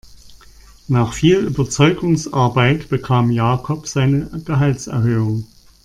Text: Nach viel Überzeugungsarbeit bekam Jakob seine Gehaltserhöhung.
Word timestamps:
Nach 0.87 1.13
viel 1.13 1.45
Überzeugungsarbeit 1.45 2.89
bekam 2.89 3.29
Jakob 3.29 3.87
seine 3.87 4.41
Gehaltserhöhung. 4.45 5.45